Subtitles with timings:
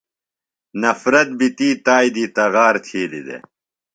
[0.81, 3.43] نفرت بیۡ تھی تائی دی تغار تِھیلیۡ دےۡ۔